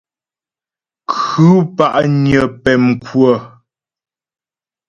Khʉ̂ 1.21 1.53
pa'nyə 1.75 2.41
pɛmkwə. 2.63 3.31